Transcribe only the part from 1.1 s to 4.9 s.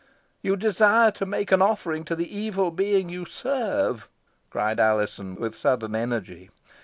to make an offering to the evil being you serve," cried